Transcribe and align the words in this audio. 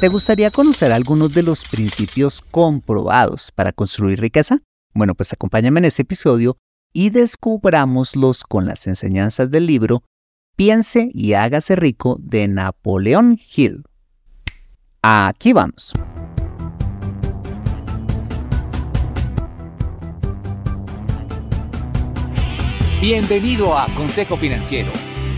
¿Te 0.00 0.08
gustaría 0.08 0.50
conocer 0.50 0.92
algunos 0.92 1.32
de 1.32 1.42
los 1.42 1.64
principios 1.64 2.42
comprobados 2.50 3.50
para 3.52 3.72
construir 3.72 4.20
riqueza? 4.20 4.58
Bueno, 4.92 5.14
pues 5.14 5.32
acompáñame 5.32 5.80
en 5.80 5.86
este 5.86 6.02
episodio 6.02 6.58
y 6.92 7.10
descubrámoslos 7.10 8.44
con 8.44 8.66
las 8.66 8.86
enseñanzas 8.86 9.50
del 9.50 9.66
libro 9.66 10.02
Piense 10.56 11.10
y 11.12 11.32
hágase 11.32 11.74
rico 11.74 12.16
de 12.20 12.46
Napoleón 12.48 13.40
Hill. 13.56 13.84
Aquí 15.02 15.52
vamos. 15.52 15.92
Bienvenido 23.00 23.76
a 23.76 23.92
Consejo 23.94 24.36
Financiero, 24.36 24.90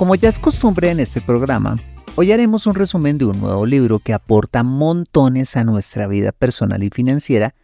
Como 0.00 0.14
ya 0.14 0.30
es 0.30 0.38
costumbre 0.38 0.90
en 0.90 0.98
este 0.98 1.20
programa, 1.20 1.76
hoy 2.16 2.32
haremos 2.32 2.66
un 2.66 2.74
resumen 2.74 3.18
de 3.18 3.26
un 3.26 3.38
nuevo 3.38 3.66
libro 3.66 3.98
que 3.98 4.14
aporta 4.14 4.62
montones 4.62 5.58
a 5.58 5.64
nuestra 5.64 6.06
vida 6.06 6.32
personal 6.32 6.82
y 6.82 6.88
financiera 6.88 7.54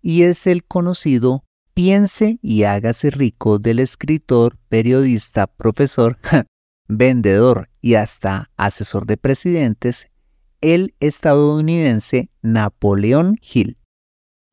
y 0.00 0.22
es 0.22 0.46
el 0.46 0.62
conocido 0.62 1.42
Piense 1.74 2.38
y 2.42 2.62
hágase 2.62 3.10
rico 3.10 3.58
del 3.58 3.80
escritor, 3.80 4.56
periodista, 4.68 5.48
profesor 5.48 6.16
vendedor 6.86 7.70
y 7.80 7.94
hasta 7.94 8.52
asesor 8.56 9.04
de 9.04 9.16
presidentes, 9.16 10.06
el 10.60 10.94
estadounidense 11.00 12.30
Napoleón 12.40 13.36
Hill. 13.42 13.78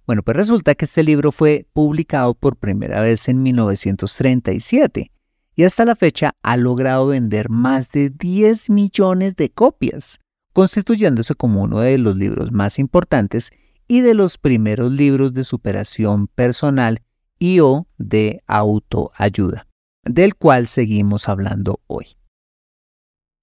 Bueno, 0.08 0.24
pues 0.24 0.38
resulta 0.38 0.74
que 0.74 0.86
este 0.86 1.03
libro 1.03 1.31
fue 1.31 1.68
publicado 1.72 2.34
por 2.34 2.56
primera 2.56 3.00
vez 3.00 3.30
en 3.30 3.44
1937 3.44 5.12
y 5.57 5.63
hasta 5.63 5.85
la 5.85 5.95
fecha 5.95 6.35
ha 6.44 6.56
logrado 6.56 7.07
vender 7.07 7.50
más 7.50 7.91
de 7.91 8.12
10 8.12 8.69
millones 8.69 9.35
de 9.35 9.50
copias, 9.50 10.19
constituyéndose 10.53 11.34
como 11.34 11.63
uno 11.63 11.79
de 11.79 11.97
los 11.97 12.16
libros 12.16 12.51
más 12.51 12.78
importantes 12.78 13.51
y 13.88 14.01
de 14.01 14.13
los 14.13 14.38
primeros 14.38 14.91
libros 14.91 15.34
de 15.34 15.44
superación 15.44 16.28
personal 16.28 17.01
y 17.40 17.59
o 17.59 17.88
de 17.97 18.44
autoayuda, 18.46 19.67
del 20.03 20.35
cual 20.35 20.67
seguimos 20.67 21.28
hablando 21.28 21.81
hoy. 21.88 22.17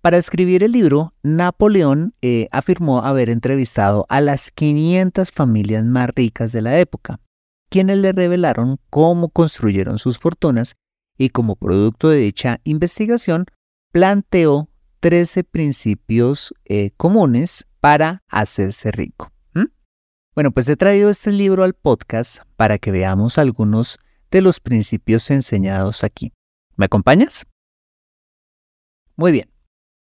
Para 0.00 0.16
escribir 0.16 0.62
el 0.62 0.70
libro, 0.70 1.14
Napoleón 1.24 2.14
eh, 2.22 2.46
afirmó 2.52 3.02
haber 3.02 3.28
entrevistado 3.28 4.06
a 4.08 4.20
las 4.20 4.52
500 4.52 5.32
familias 5.32 5.84
más 5.84 6.10
ricas 6.14 6.52
de 6.52 6.62
la 6.62 6.78
época, 6.78 7.18
quienes 7.70 7.98
le 7.98 8.12
revelaron 8.12 8.78
cómo 8.88 9.30
construyeron 9.30 9.98
sus 9.98 10.20
fortunas 10.20 10.76
y 11.16 11.30
como 11.30 11.56
producto 11.56 12.08
de 12.08 12.18
dicha 12.18 12.60
investigación 12.64 13.46
planteó 13.92 14.68
13 15.00 15.44
principios 15.44 16.54
eh, 16.64 16.90
comunes 16.96 17.66
para 17.80 18.22
hacerse 18.28 18.90
rico. 18.90 19.30
Bueno, 20.34 20.50
pues 20.50 20.68
he 20.68 20.76
traído 20.76 21.10
este 21.10 21.30
libro 21.30 21.62
al 21.62 21.74
podcast 21.74 22.38
para 22.56 22.78
que 22.78 22.90
veamos 22.90 23.38
algunos 23.38 24.00
de 24.32 24.40
los 24.40 24.58
principios 24.58 25.30
enseñados 25.30 26.02
aquí. 26.02 26.32
¿Me 26.74 26.86
acompañas? 26.86 27.46
Muy 29.14 29.30
bien. 29.30 29.48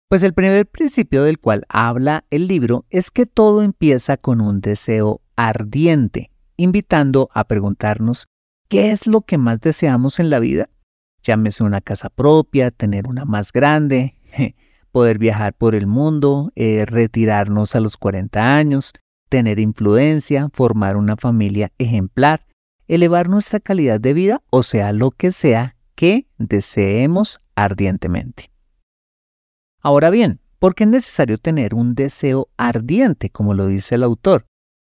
Pues 0.07 0.23
el 0.23 0.33
primer 0.33 0.67
principio 0.67 1.23
del 1.23 1.37
cual 1.37 1.65
habla 1.67 2.23
el 2.29 2.47
libro 2.47 2.85
es 2.89 3.11
que 3.11 3.25
todo 3.25 3.61
empieza 3.61 4.15
con 4.15 4.39
un 4.39 4.61
deseo 4.61 5.19
ardiente, 5.35 6.31
invitando 6.55 7.29
a 7.33 7.43
preguntarnos 7.43 8.27
qué 8.69 8.91
es 8.91 9.07
lo 9.07 9.19
que 9.19 9.37
más 9.37 9.59
deseamos 9.59 10.21
en 10.21 10.29
la 10.29 10.39
vida. 10.39 10.69
Llámese 11.25 11.63
una 11.63 11.81
casa 11.81 12.11
propia, 12.11 12.69
tener 12.69 13.07
una 13.07 13.25
más 13.25 13.51
grande, 13.51 14.15
poder 14.91 15.17
viajar 15.17 15.55
por 15.55 15.73
el 15.73 15.87
mundo, 15.87 16.51
eh, 16.55 16.85
retirarnos 16.85 17.75
a 17.75 17.79
los 17.79 17.97
40 17.97 18.55
años, 18.55 18.93
tener 19.27 19.57
influencia, 19.57 20.49
formar 20.53 20.97
una 20.97 21.17
familia 21.17 21.71
ejemplar, 21.79 22.45
elevar 22.87 23.27
nuestra 23.27 23.59
calidad 23.59 23.99
de 23.99 24.13
vida, 24.13 24.43
o 24.51 24.61
sea, 24.61 24.93
lo 24.93 25.09
que 25.09 25.31
sea 25.31 25.75
que 25.95 26.27
deseemos 26.37 27.41
ardientemente. 27.55 28.51
Ahora 29.81 30.11
bien, 30.11 30.41
¿por 30.59 30.75
qué 30.75 30.83
es 30.83 30.91
necesario 30.91 31.39
tener 31.39 31.73
un 31.73 31.95
deseo 31.95 32.49
ardiente, 32.55 33.31
como 33.31 33.55
lo 33.55 33.65
dice 33.65 33.95
el 33.95 34.03
autor? 34.03 34.45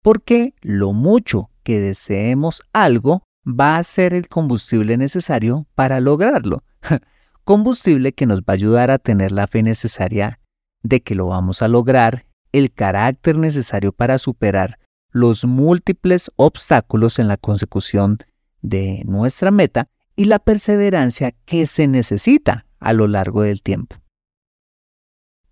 Porque 0.03 0.55
lo 0.61 0.93
mucho 0.93 1.51
que 1.63 1.79
deseemos 1.79 2.63
algo 2.73 3.23
va 3.47 3.79
a 3.79 3.83
ser 3.83 4.13
el 4.13 4.29
combustible 4.29 4.97
necesario 4.97 5.67
para 5.75 6.01
lograrlo. 6.01 6.63
combustible 7.45 8.13
que 8.13 8.27
nos 8.27 8.41
va 8.41 8.49
a 8.49 8.53
ayudar 8.55 8.91
a 8.91 8.99
tener 8.99 9.31
la 9.31 9.47
fe 9.47 9.63
necesaria 9.63 10.41
de 10.83 11.01
que 11.01 11.15
lo 11.15 11.29
vamos 11.29 11.63
a 11.63 11.69
lograr, 11.69 12.27
el 12.53 12.73
carácter 12.73 13.37
necesario 13.37 13.93
para 13.93 14.19
superar 14.19 14.79
los 15.11 15.45
múltiples 15.45 16.31
obstáculos 16.37 17.19
en 17.19 17.29
la 17.29 17.37
consecución 17.37 18.19
de 18.63 19.03
nuestra 19.07 19.51
meta 19.51 19.89
y 20.17 20.25
la 20.25 20.39
perseverancia 20.39 21.33
que 21.45 21.67
se 21.67 21.87
necesita 21.87 22.67
a 22.81 22.93
lo 22.93 23.07
largo 23.07 23.43
del 23.43 23.63
tiempo. 23.63 23.97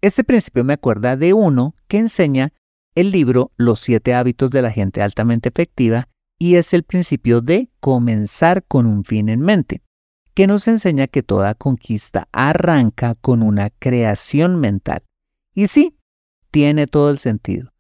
Este 0.01 0.25
principio 0.25 0.65
me 0.65 0.75
acuerda 0.75 1.17
de 1.17 1.33
uno 1.33 1.75
que 1.87 1.99
enseña 1.99 2.53
el 2.95 3.11
libro 3.11 3.53
Los 3.57 3.81
siete 3.81 4.15
hábitos 4.15 4.51
de 4.51 4.63
la 4.63 4.71
gente 4.71 5.01
altamente 5.01 5.49
efectiva 5.49 6.09
y 6.45 6.57
es 6.57 6.75
el 6.75 6.83
principio 6.83 7.41
de 7.41 7.71
comenzar 7.81 8.65
con 8.65 8.85
un 8.85 9.03
fin 9.03 9.31
en 9.31 9.41
mente. 9.41 9.81
que 10.35 10.47
nos 10.47 10.69
enseña 10.69 11.07
que 11.07 11.23
toda 11.23 11.55
conquista 11.55 12.29
arranca 12.33 13.15
con 13.15 13.41
una 13.41 13.71
creación 13.71 14.61
mental. 14.61 15.05
Y 15.55 15.69
sí, 15.69 15.97
tiene 16.51 16.87
todo 16.87 17.09
el 17.09 17.19
sentido. 17.19 17.73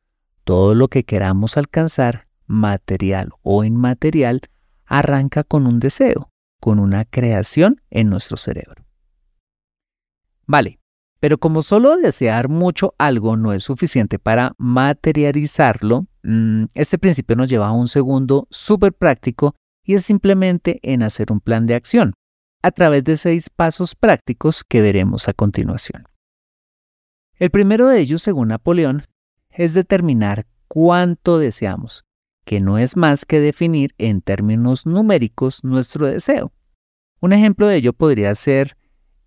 Todo 0.45 0.75
lo 0.75 0.89
que 0.89 1.05
queramos 1.05 1.59
alcanzar, 1.59 2.29
material 2.47 3.33
o 3.43 3.65
inmaterial, 3.65 4.41
arranca 4.87 5.43
con 5.45 5.67
un 5.67 5.79
deseo, 5.79 6.31
con 6.59 6.79
una 6.79 7.05
creación 7.05 7.83
en 7.91 8.09
nuestro 8.09 8.37
cerebro. 8.39 8.87
Vale, 10.47 10.79
pero 11.25 11.39
como 11.39 11.63
solo 11.63 11.97
desear 11.97 12.51
mucho 12.51 12.95
algo 12.99 13.35
no 13.39 13.55
es 13.55 13.65
suficiente 13.65 14.19
para 14.19 14.53
materializarlo, 14.59 16.07
mm, 16.23 16.65
este 16.75 16.99
principio 16.99 17.35
nos 17.35 17.49
lleva 17.49 17.69
a 17.69 17.73
un 17.73 17.89
segundo 17.89 18.47
súper 18.51 18.93
práctico 18.93 19.55
y 19.83 19.95
es 19.95 20.05
simplemente 20.05 20.81
en 20.83 21.03
hacer 21.03 21.33
un 21.33 21.41
plan 21.41 21.65
de 21.65 21.77
acción 21.77 22.13
a 22.61 22.73
través 22.73 23.05
de 23.05 23.17
seis 23.17 23.49
pasos 23.49 23.95
prácticos 23.95 24.65
que 24.65 24.83
veremos 24.83 25.27
a 25.27 25.33
continuación. 25.33 26.05
El 27.39 27.49
primero 27.49 27.87
de 27.87 28.01
ellos, 28.01 28.21
según 28.21 28.49
Napoleón, 28.49 29.03
es 29.49 29.73
determinar 29.73 30.45
cuánto 30.69 31.39
deseamos, 31.39 32.05
que 32.45 32.61
no 32.61 32.77
es 32.77 32.99
más 32.99 33.25
que 33.25 33.41
definir 33.41 33.95
en 33.97 34.21
términos 34.21 34.85
numéricos 34.85 35.65
nuestro 35.65 36.05
deseo. 36.05 36.53
Un 37.23 37.33
ejemplo 37.33 37.67
de 37.67 37.77
ello 37.77 37.95
podría 37.95 38.35
ser 38.35 38.77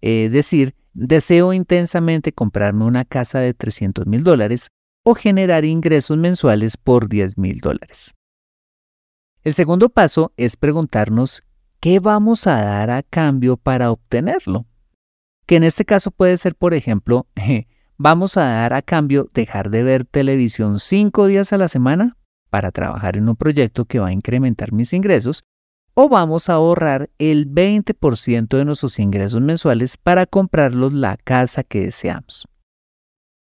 eh, 0.02 0.30
decir 0.30 0.76
Deseo 1.00 1.54
intensamente 1.54 2.32
comprarme 2.32 2.84
una 2.84 3.06
casa 3.06 3.38
de 3.38 3.54
300 3.54 4.08
mil 4.08 4.24
dólares 4.24 4.70
o 5.06 5.14
generar 5.14 5.64
ingresos 5.64 6.18
mensuales 6.18 6.76
por 6.76 7.08
10 7.08 7.38
mil 7.38 7.60
dólares. 7.60 8.16
El 9.44 9.54
segundo 9.54 9.90
paso 9.90 10.34
es 10.38 10.58
preguntarnos 10.58 11.44
qué 11.80 12.00
vamos 12.00 12.48
a 12.48 12.64
dar 12.64 12.90
a 12.90 13.04
cambio 13.04 13.58
para 13.58 13.92
obtenerlo. 13.92 14.66
Que 15.46 15.58
en 15.58 15.66
este 15.66 15.86
caso 15.86 16.10
puede 16.10 16.36
ser, 16.36 16.56
por 16.56 16.74
ejemplo, 16.74 17.28
vamos 17.98 18.36
a 18.36 18.46
dar 18.46 18.74
a 18.74 18.82
cambio 18.82 19.30
dejar 19.36 19.70
de 19.70 19.84
ver 19.84 20.04
televisión 20.04 20.80
cinco 20.80 21.28
días 21.28 21.54
a 21.54 21.60
la 21.60 21.68
semana 21.68 22.18
para 22.50 22.72
trabajar 22.72 23.18
en 23.18 23.30
un 23.30 23.36
proyecto 23.36 23.86
que 23.86 24.00
va 24.00 24.08
a 24.08 24.14
incrementar 24.14 24.74
mis 24.74 24.94
ingresos 24.94 25.44
o 26.00 26.10
vamos 26.10 26.48
a 26.48 26.54
ahorrar 26.54 27.10
el 27.18 27.52
20% 27.52 28.56
de 28.56 28.66
nuestros 28.66 29.00
ingresos 29.00 29.42
mensuales 29.42 29.98
para 29.98 30.28
comprarlos 30.28 30.94
la 30.94 31.18
casa 31.18 31.64
que 31.64 31.82
deseamos. 31.82 32.48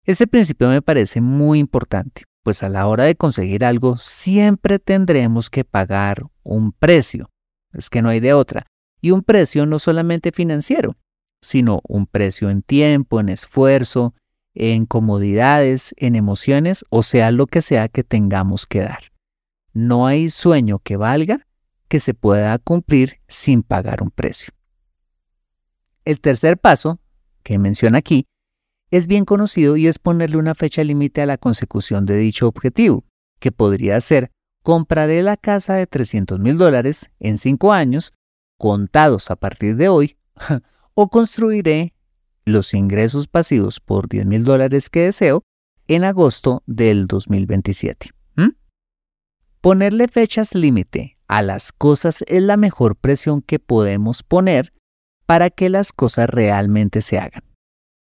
Este 0.05 0.27
principio 0.27 0.69
me 0.69 0.83
parece 0.83 1.21
muy 1.21 1.57
importante, 1.57 2.25
pues 2.43 2.61
a 2.61 2.69
la 2.69 2.85
hora 2.85 3.05
de 3.05 3.15
conseguir 3.15 3.65
algo 3.65 3.97
siempre 3.97 4.77
tendremos 4.77 5.49
que 5.49 5.65
pagar 5.65 6.21
un 6.43 6.71
precio. 6.71 7.31
Es 7.73 7.89
que 7.89 8.03
no 8.03 8.09
hay 8.09 8.19
de 8.19 8.33
otra. 8.33 8.67
Y 9.01 9.09
un 9.09 9.23
precio 9.23 9.65
no 9.65 9.79
solamente 9.79 10.31
financiero, 10.31 10.95
sino 11.41 11.81
un 11.87 12.05
precio 12.05 12.51
en 12.51 12.61
tiempo, 12.61 13.19
en 13.19 13.29
esfuerzo, 13.29 14.13
en 14.53 14.85
comodidades, 14.85 15.95
en 15.97 16.15
emociones, 16.15 16.85
o 16.91 17.01
sea, 17.01 17.31
lo 17.31 17.47
que 17.47 17.61
sea 17.61 17.87
que 17.87 18.03
tengamos 18.03 18.67
que 18.67 18.81
dar. 18.81 19.11
No 19.73 20.05
hay 20.05 20.29
sueño 20.29 20.77
que 20.77 20.95
valga 20.95 21.47
que 21.87 21.99
se 21.99 22.13
pueda 22.13 22.57
cumplir 22.59 23.21
sin 23.27 23.63
pagar 23.63 24.01
un 24.01 24.11
precio. 24.11 24.53
El 26.03 26.19
tercer 26.19 26.57
paso, 26.57 26.99
que 27.43 27.57
menciona 27.57 27.99
aquí, 27.99 28.27
es 28.91 29.07
bien 29.07 29.25
conocido 29.25 29.77
y 29.77 29.87
es 29.87 29.99
ponerle 29.99 30.37
una 30.37 30.55
fecha 30.55 30.83
límite 30.83 31.21
a 31.21 31.25
la 31.25 31.37
consecución 31.37 32.05
de 32.05 32.17
dicho 32.17 32.47
objetivo, 32.47 33.03
que 33.39 33.51
podría 33.51 33.99
ser 34.01 34.31
compraré 34.63 35.21
la 35.21 35.37
casa 35.37 35.75
de 35.75 35.85
300 35.85 36.39
mil 36.39 36.57
dólares 36.57 37.11
en 37.19 37.37
cinco 37.37 37.71
años, 37.71 38.13
contados 38.57 39.29
a 39.29 39.35
partir 39.35 39.75
de 39.75 39.89
hoy, 39.89 40.17
o 40.95 41.09
construiré 41.09 41.93
los 42.45 42.73
ingresos 42.73 43.27
pasivos 43.27 43.79
por 43.79 44.07
10 44.07 44.25
mil 44.25 44.43
dólares 44.43 44.89
que 44.89 45.01
deseo 45.01 45.43
en 45.87 46.03
agosto 46.03 46.63
del 46.65 47.07
2027. 47.07 48.11
Ponerle 49.61 50.07
fechas 50.07 50.53
límite 50.53 51.14
a 51.27 51.41
las 51.41 51.71
cosas 51.71 52.23
es 52.27 52.41
la 52.41 52.57
mejor 52.57 52.95
presión 52.95 53.41
que 53.41 53.59
podemos 53.59 54.23
poner 54.23 54.73
para 55.25 55.49
que 55.49 55.69
las 55.69 55.91
cosas 55.91 56.29
realmente 56.29 57.01
se 57.01 57.17
hagan. 57.17 57.43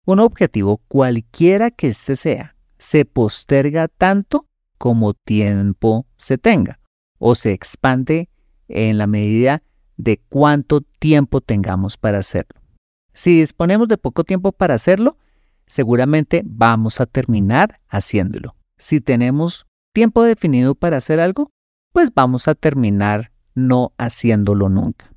Un 0.06 0.19
objetivo 0.19 0.78
cualquiera 0.88 1.72
que 1.72 1.88
éste 1.88 2.16
sea, 2.16 2.56
se 2.78 3.06
posterga 3.06 3.88
tanto 3.88 4.48
como 4.78 5.13
tiempo 5.13 6.06
se 6.18 6.38
tenga 6.38 6.80
o 7.18 7.36
se 7.36 7.54
expande 7.54 8.30
en 8.68 8.98
la 8.98 9.07
medida 9.07 9.63
de 9.98 10.19
cuánto 10.30 10.81
tiempo 10.81 11.42
tengamos 11.42 11.98
para 11.98 12.19
hacerlo. 12.19 12.62
Si 13.13 13.40
disponemos 13.40 13.88
de 13.88 13.98
poco 13.98 14.24
tiempo 14.24 14.52
para 14.52 14.74
hacerlo, 14.74 15.18
seguramente 15.68 16.42
vamos 16.46 17.00
a 17.00 17.06
terminar 17.06 17.80
haciéndolo. 17.88 18.56
Si 18.78 19.00
tenemos 19.00 19.66
tiempo 19.94 20.24
definido 20.24 20.75
para 20.75 20.98
hacer 20.98 21.19
algo, 21.19 21.50
pues 21.95 22.13
vamos 22.13 22.50
a 22.50 22.56
terminar 22.56 23.31
no 23.53 23.94
haciéndolo 23.97 24.68
nunca. 24.68 25.09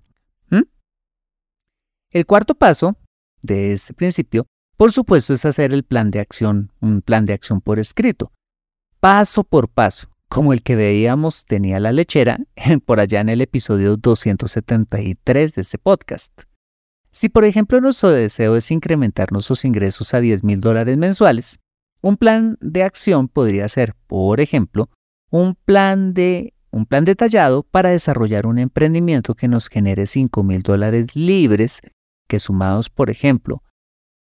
El 2.10 2.24
cuarto 2.24 2.54
paso 2.54 2.96
de 3.42 3.72
este 3.72 3.94
principio, 3.94 4.46
por 4.76 4.92
supuesto, 4.92 5.34
es 5.34 5.44
hacer 5.44 5.72
el 5.72 5.82
plan 5.82 6.12
de 6.12 6.20
acción, 6.20 6.70
un 6.80 7.02
plan 7.02 7.26
de 7.26 7.32
acción 7.32 7.60
por 7.60 7.80
escrito, 7.80 8.30
paso 9.00 9.42
por 9.42 9.68
paso, 9.68 10.08
como 10.28 10.52
el 10.52 10.62
que 10.62 10.76
veíamos 10.76 11.46
tenía 11.46 11.80
la 11.80 11.90
lechera 11.90 12.38
por 12.86 13.00
allá 13.00 13.22
en 13.22 13.30
el 13.30 13.40
episodio 13.40 13.96
273 13.96 15.56
de 15.56 15.60
este 15.60 15.78
podcast. 15.78 16.32
Si 17.10 17.28
por 17.28 17.44
ejemplo 17.44 17.80
nuestro 17.80 18.10
deseo 18.10 18.54
es 18.54 18.70
incrementar 18.70 19.32
nuestros 19.32 19.64
ingresos 19.64 20.14
a 20.14 20.20
10 20.20 20.44
mil 20.44 20.60
dólares 20.60 20.96
mensuales, 20.96 21.58
un 22.02 22.16
plan 22.16 22.56
de 22.60 22.84
acción 22.84 23.26
podría 23.26 23.68
ser, 23.68 23.96
por 24.06 24.40
ejemplo, 24.40 24.88
un 25.28 25.56
plan 25.56 26.14
de 26.14 26.54
un 26.70 26.86
plan 26.86 27.04
detallado 27.04 27.62
para 27.62 27.90
desarrollar 27.90 28.46
un 28.46 28.58
emprendimiento 28.58 29.34
que 29.34 29.48
nos 29.48 29.68
genere 29.68 30.06
5 30.06 30.42
mil 30.42 30.62
dólares 30.62 31.14
libres, 31.14 31.80
que 32.26 32.38
sumados, 32.38 32.90
por 32.90 33.10
ejemplo, 33.10 33.62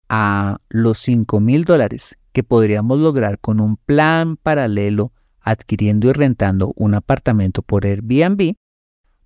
a 0.08 0.58
los 0.68 0.98
5 0.98 1.40
mil 1.40 1.64
dólares 1.64 2.16
que 2.32 2.42
podríamos 2.42 2.98
lograr 2.98 3.38
con 3.38 3.60
un 3.60 3.76
plan 3.76 4.36
paralelo 4.36 5.12
adquiriendo 5.40 6.08
y 6.08 6.12
rentando 6.12 6.72
un 6.76 6.94
apartamento 6.94 7.62
por 7.62 7.86
Airbnb, 7.86 8.54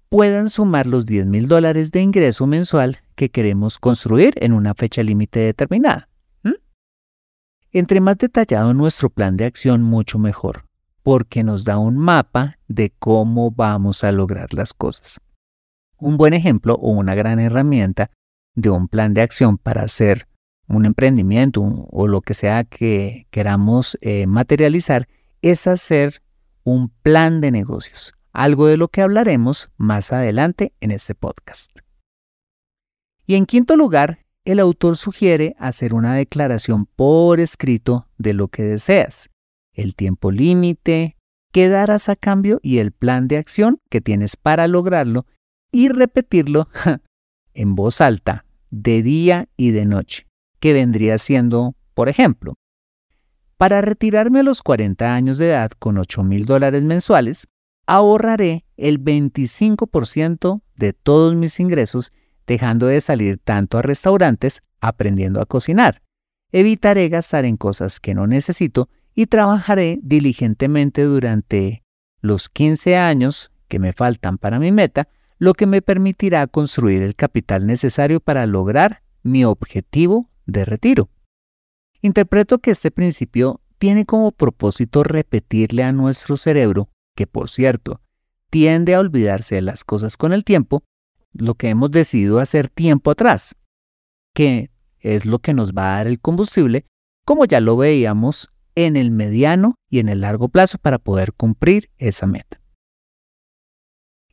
puedan 0.09 0.51
sumar 0.51 0.87
los 0.87 1.07
10 1.07 1.27
mil 1.27 1.49
dólares 1.49 1.91
de 1.91 2.03
ingreso 2.03 2.47
mensual 2.47 2.99
que 3.15 3.31
queremos 3.31 3.79
construir 3.79 4.35
en 4.37 4.53
una 4.53 4.75
fecha 4.75 5.03
límite 5.03 5.41
determinada. 5.41 6.09
Entre 7.71 8.01
más 8.01 8.17
detallado 8.17 8.73
nuestro 8.73 9.11
plan 9.11 9.37
de 9.37 9.45
acción, 9.45 9.83
mucho 9.83 10.19
mejor 10.19 10.68
porque 11.09 11.43
nos 11.43 11.65
da 11.65 11.79
un 11.79 11.97
mapa 11.97 12.59
de 12.69 12.93
cómo 12.99 13.51
vamos 13.51 14.05
a 14.05 14.13
lograr 14.13 14.53
las 14.53 14.75
cosas. 14.75 15.19
Un 15.97 16.19
buen 16.19 16.35
ejemplo 16.35 16.75
o 16.75 16.91
una 16.91 17.15
gran 17.15 17.41
herramienta 17.41 18.11
de 18.55 18.69
un 18.69 18.89
plan 18.89 19.15
de 19.15 19.23
acción 19.23 19.57
para 19.57 19.85
hacer 19.85 20.29
un 20.69 20.85
emprendimiento 20.85 21.63
o 21.63 22.07
lo 22.09 22.21
que 22.21 22.35
sea 22.35 22.65
que 22.65 23.27
queramos 23.31 23.97
eh, 24.03 24.27
materializar 24.27 25.09
es 25.41 25.67
hacer 25.67 26.21
un 26.63 26.91
plan 26.91 27.41
de 27.41 27.53
negocios, 27.53 28.13
algo 28.35 28.67
de 28.67 28.77
lo 28.77 28.89
que 28.89 29.01
hablaremos 29.01 29.71
más 29.79 30.13
adelante 30.13 30.75
en 30.83 30.91
este 30.91 31.15
podcast. 31.15 31.71
Y 33.25 33.37
en 33.37 33.47
quinto 33.47 33.77
lugar, 33.77 34.27
el 34.45 34.61
autor 34.61 34.99
sugiere 34.99 35.57
hacer 35.59 35.95
una 35.95 36.13
declaración 36.13 36.85
por 36.85 37.41
escrito 37.41 38.09
de 38.19 38.35
lo 38.35 38.49
que 38.49 38.63
deseas, 38.63 39.31
el 39.79 39.95
tiempo 39.95 40.33
límite, 40.33 41.17
qué 41.53 41.69
darás 41.69 42.09
a 42.09 42.17
cambio 42.17 42.59
y 42.63 42.79
el 42.79 42.91
plan 42.93 43.29
de 43.29 43.37
acción 43.37 43.81
que 43.89 44.01
tienes 44.01 44.37
para 44.37 44.67
lograrlo 44.67 45.25
y 45.71 45.89
repetirlo 45.89 46.69
en 47.55 47.75
voz 47.75 48.01
alta 48.01 48.45
de 48.71 49.03
día 49.03 49.49
y 49.57 49.71
de 49.71 49.87
noche, 49.87 50.27
que 50.59 50.73
vendría 50.73 51.17
siendo, 51.19 51.77
por 51.95 52.09
ejemplo, 52.09 52.55
para 53.57 53.81
retirarme 53.81 54.41
a 54.41 54.43
los 54.43 54.63
40 54.63 55.15
años 55.15 55.39
de 55.39 55.49
edad 55.49 55.71
con 55.79 55.97
8 55.97 56.23
mil 56.25 56.45
dólares 56.45 56.83
mensuales, 56.85 57.47
ahorraré 57.87 58.65
el 58.77 59.03
25% 59.03 60.61
de 60.77 60.93
todos 60.93 61.35
mis 61.35 61.59
ingresos 61.61 62.13
dejando 62.47 62.87
de 62.87 63.01
salir 63.01 63.39
tanto 63.39 63.79
a 63.79 63.83
restaurantes 63.83 64.63
aprendiendo 64.81 65.41
a 65.41 65.47
cocinar. 65.47 66.03
Evitaré 66.51 67.09
gastar 67.09 67.45
en 67.45 67.57
cosas 67.57 68.01
que 68.01 68.15
no 68.15 68.27
necesito 68.27 68.89
y 69.19 69.27
trabajaré 69.27 69.99
diligentemente 70.01 71.03
durante 71.03 71.83
los 72.21 72.49
15 72.49 72.97
años 72.97 73.51
que 73.67 73.81
me 73.81 73.93
faltan 73.93 74.39
para 74.39 74.61
mi 74.61 74.71
meta, 74.71 75.09
lo 75.39 75.55
que 75.55 75.67
me 75.67 75.83
permitirá 75.83 76.47
construir 76.47 77.03
el 77.03 77.17
capital 77.17 77.67
necesario 77.67 78.21
para 78.21 78.47
lograr 78.47 79.03
mi 79.25 79.45
objetivo 79.45 80.31
de 80.47 80.65
retiro. 80.65 81.11
Interpreto 82.01 82.61
que 82.61 82.71
este 82.71 82.93
principio 82.93 83.61
tiene 83.79 84.07
como 84.07 84.31
propósito 84.31 85.03
repetirle 85.03 85.83
a 85.83 85.91
nuestro 85.91 86.37
cerebro, 86.37 86.89
que 87.17 87.27
por 87.27 87.51
cierto, 87.51 88.01
tiende 88.51 88.95
a 88.95 89.01
olvidarse 89.01 89.57
de 89.57 89.63
las 89.63 89.83
cosas 89.83 90.17
con 90.17 90.33
el 90.33 90.45
tiempo, 90.45 90.85
lo 91.33 91.55
que 91.55 91.71
hemos 91.71 91.91
decidido 91.91 92.39
hacer 92.39 92.69
tiempo 92.69 93.11
atrás, 93.11 93.57
que 94.33 94.71
es 95.01 95.25
lo 95.25 95.41
que 95.41 95.55
nos 95.55 95.73
va 95.73 95.95
a 95.95 95.97
dar 95.97 96.07
el 96.07 96.21
combustible, 96.21 96.87
como 97.25 97.47
ya 97.47 97.59
lo 97.59 97.77
veíamos 97.77 98.53
en 98.87 98.97
el 98.97 99.11
mediano 99.11 99.75
y 99.91 99.99
en 99.99 100.09
el 100.09 100.21
largo 100.21 100.49
plazo 100.49 100.79
para 100.79 100.99
poder 100.99 101.33
cumplir 101.33 101.91
esa 101.99 102.29
meta. 102.29 102.61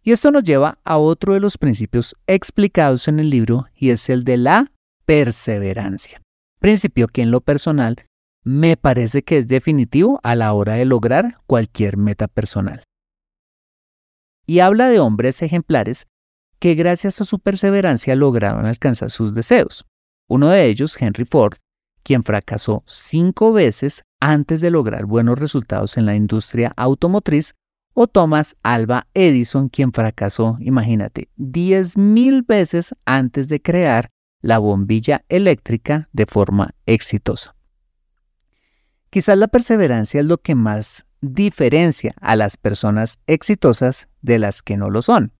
Y 0.03 0.11
esto 0.11 0.29
nos 0.29 0.43
lleva 0.43 0.77
a 0.83 0.97
otro 0.97 1.33
de 1.33 1.39
los 1.39 1.57
principios 1.57 2.15
explicados 2.27 3.07
en 3.07 3.19
el 3.19 3.31
libro 3.31 3.65
y 3.73 3.89
es 3.89 4.07
el 4.07 4.23
de 4.23 4.37
la 4.37 4.71
perseverancia. 5.05 6.21
Principio 6.59 7.07
que 7.07 7.23
en 7.23 7.31
lo 7.31 7.41
personal 7.41 8.05
me 8.43 8.77
parece 8.77 9.23
que 9.23 9.39
es 9.39 9.47
definitivo 9.47 10.19
a 10.21 10.35
la 10.35 10.53
hora 10.53 10.73
de 10.73 10.85
lograr 10.85 11.39
cualquier 11.47 11.97
meta 11.97 12.27
personal. 12.27 12.83
Y 14.45 14.59
habla 14.59 14.89
de 14.89 14.99
hombres 14.99 15.41
ejemplares 15.41 16.05
que 16.59 16.75
gracias 16.75 17.19
a 17.19 17.25
su 17.25 17.39
perseverancia 17.39 18.15
lograron 18.15 18.67
alcanzar 18.67 19.09
sus 19.09 19.33
deseos. 19.33 19.85
Uno 20.29 20.49
de 20.49 20.67
ellos, 20.67 20.95
Henry 21.01 21.25
Ford, 21.25 21.55
quien 22.05 22.23
fracasó 22.23 22.83
cinco 22.85 23.51
veces 23.51 24.03
antes 24.19 24.61
de 24.61 24.69
lograr 24.69 25.05
buenos 25.05 25.39
resultados 25.39 25.97
en 25.97 26.05
la 26.05 26.15
industria 26.15 26.71
automotriz, 26.77 27.55
o 27.93 28.07
Thomas 28.07 28.57
Alba 28.61 29.07
Edison, 29.13 29.69
quien 29.69 29.91
fracasó, 29.91 30.57
imagínate, 30.59 31.29
mil 31.95 32.43
veces 32.43 32.93
antes 33.05 33.47
de 33.47 33.61
crear 33.61 34.09
la 34.41 34.59
bombilla 34.59 35.23
eléctrica 35.29 36.09
de 36.11 36.25
forma 36.25 36.75
exitosa. 36.85 37.55
Quizás 39.09 39.37
la 39.37 39.47
perseverancia 39.47 40.19
es 40.19 40.25
lo 40.25 40.37
que 40.37 40.55
más 40.55 41.05
diferencia 41.21 42.13
a 42.21 42.35
las 42.35 42.57
personas 42.57 43.17
exitosas 43.27 44.09
de 44.21 44.39
las 44.39 44.61
que 44.61 44.77
no 44.77 44.89
lo 44.89 45.01
son, 45.01 45.31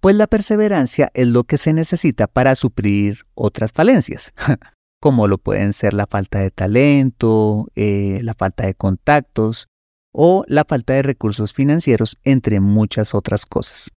pues 0.00 0.16
la 0.16 0.26
perseverancia 0.26 1.10
es 1.14 1.28
lo 1.28 1.44
que 1.44 1.56
se 1.56 1.72
necesita 1.72 2.26
para 2.26 2.54
suplir 2.56 3.26
otras 3.34 3.72
falencias, 3.72 4.34
como 5.06 5.28
lo 5.28 5.38
pueden 5.38 5.72
ser 5.72 5.94
la 5.94 6.08
falta 6.08 6.40
de 6.40 6.50
talento, 6.50 7.68
eh, 7.76 8.18
la 8.24 8.34
falta 8.34 8.66
de 8.66 8.74
contactos 8.74 9.68
o 10.12 10.44
la 10.48 10.64
falta 10.64 10.94
de 10.94 11.02
recursos 11.02 11.52
financieros, 11.52 12.18
entre 12.24 12.58
muchas 12.58 13.14
otras 13.14 13.46
cosas. 13.46 13.92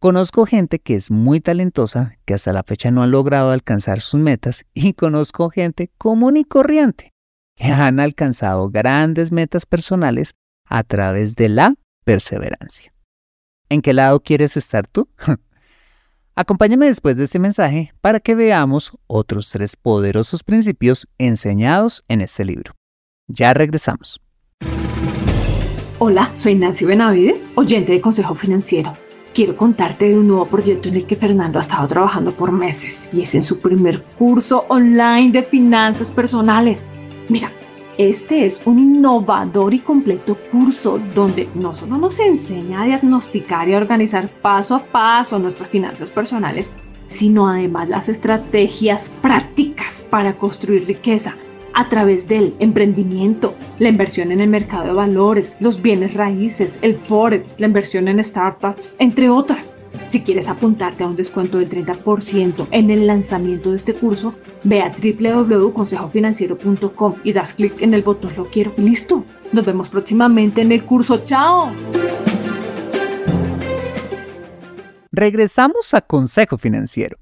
Conozco 0.00 0.44
gente 0.44 0.80
que 0.80 0.96
es 0.96 1.12
muy 1.12 1.40
talentosa, 1.40 2.16
que 2.24 2.34
hasta 2.34 2.52
la 2.52 2.64
fecha 2.64 2.90
no 2.90 3.04
ha 3.04 3.06
logrado 3.06 3.52
alcanzar 3.52 4.00
sus 4.00 4.18
metas, 4.18 4.64
y 4.74 4.94
conozco 4.94 5.50
gente 5.50 5.92
común 5.98 6.36
y 6.36 6.42
corriente, 6.42 7.12
han 7.60 8.00
alcanzado 8.00 8.70
grandes 8.70 9.30
metas 9.30 9.66
personales 9.66 10.34
a 10.66 10.82
través 10.82 11.36
de 11.36 11.48
la 11.48 11.76
perseverancia. 12.02 12.92
¿En 13.68 13.82
qué 13.82 13.92
lado 13.92 14.18
quieres 14.18 14.56
estar 14.56 14.84
tú? 14.88 15.08
Acompáñame 16.34 16.86
después 16.86 17.14
de 17.18 17.24
este 17.24 17.38
mensaje 17.38 17.92
para 18.00 18.18
que 18.18 18.34
veamos 18.34 18.92
otros 19.06 19.50
tres 19.50 19.76
poderosos 19.76 20.42
principios 20.42 21.06
enseñados 21.18 22.04
en 22.08 22.22
este 22.22 22.46
libro. 22.46 22.72
Ya 23.28 23.52
regresamos. 23.52 24.18
Hola, 25.98 26.32
soy 26.34 26.54
Nancy 26.54 26.86
Benavides, 26.86 27.46
oyente 27.54 27.92
de 27.92 28.00
Consejo 28.00 28.34
Financiero. 28.34 28.94
Quiero 29.34 29.58
contarte 29.58 30.08
de 30.08 30.18
un 30.18 30.26
nuevo 30.26 30.46
proyecto 30.46 30.88
en 30.88 30.96
el 30.96 31.06
que 31.06 31.16
Fernando 31.16 31.58
ha 31.58 31.60
estado 31.60 31.86
trabajando 31.86 32.32
por 32.32 32.50
meses 32.50 33.10
y 33.12 33.20
es 33.20 33.34
en 33.34 33.42
su 33.42 33.60
primer 33.60 34.02
curso 34.02 34.64
online 34.68 35.32
de 35.32 35.42
finanzas 35.42 36.10
personales. 36.10 36.86
Mira, 37.28 37.52
este 37.98 38.44
es 38.44 38.62
un 38.64 38.78
innovador 38.78 39.74
y 39.74 39.80
completo 39.80 40.36
curso 40.50 40.98
donde 41.14 41.48
no 41.54 41.74
solo 41.74 41.98
nos 41.98 42.18
enseña 42.20 42.82
a 42.82 42.86
diagnosticar 42.86 43.68
y 43.68 43.74
a 43.74 43.78
organizar 43.78 44.28
paso 44.28 44.74
a 44.74 44.84
paso 44.84 45.38
nuestras 45.38 45.68
finanzas 45.68 46.10
personales, 46.10 46.72
sino 47.08 47.48
además 47.48 47.88
las 47.88 48.08
estrategias 48.08 49.10
prácticas 49.20 50.06
para 50.08 50.38
construir 50.38 50.86
riqueza 50.86 51.34
a 51.74 51.88
través 51.88 52.28
del 52.28 52.54
emprendimiento, 52.58 53.54
la 53.78 53.88
inversión 53.88 54.30
en 54.32 54.40
el 54.40 54.48
mercado 54.48 54.84
de 54.84 54.92
valores, 54.92 55.56
los 55.60 55.80
bienes 55.82 56.14
raíces, 56.14 56.78
el 56.82 56.96
forex, 56.96 57.60
la 57.60 57.66
inversión 57.66 58.08
en 58.08 58.22
startups, 58.22 58.96
entre 58.98 59.30
otras. 59.30 59.74
Si 60.08 60.22
quieres 60.22 60.48
apuntarte 60.48 61.04
a 61.04 61.06
un 61.06 61.16
descuento 61.16 61.58
del 61.58 61.68
30% 61.68 62.66
en 62.70 62.90
el 62.90 63.06
lanzamiento 63.06 63.70
de 63.70 63.76
este 63.76 63.94
curso, 63.94 64.34
ve 64.64 64.80
a 64.82 64.90
www.consejofinanciero.com 64.90 67.14
y 67.24 67.32
das 67.32 67.54
clic 67.54 67.80
en 67.80 67.94
el 67.94 68.02
botón 68.02 68.32
Lo 68.36 68.44
quiero. 68.46 68.72
listo. 68.76 69.24
Nos 69.52 69.64
vemos 69.66 69.90
próximamente 69.90 70.62
en 70.62 70.72
el 70.72 70.82
curso. 70.84 71.18
¡Chao! 71.24 71.70
Regresamos 75.10 75.92
a 75.92 76.00
Consejo 76.00 76.56
Financiero. 76.56 77.18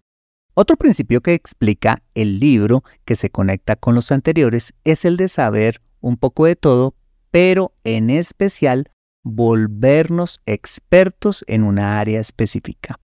Otro 0.55 0.77
principio 0.77 1.21
que 1.21 1.35
explica 1.35 2.03
el 2.15 2.41
libro 2.41 2.83
que 3.05 3.15
se 3.15 3.31
conecta 3.31 3.77
con 3.77 3.95
los 3.95 4.11
anteriores 4.13 4.75
es 4.85 5.05
el 5.05 5.17
de 5.17 5.29
saber 5.29 5.81
un 6.01 6.17
poco 6.17 6.47
de 6.47 6.57
todo, 6.57 6.95
pero 7.31 7.73
en 7.85 8.11
especial 8.11 8.91
volvernos 9.23 10.41
expertos 10.47 11.45
en 11.47 11.63
una 11.63 12.01
área 12.01 12.21
específica, 12.21 12.99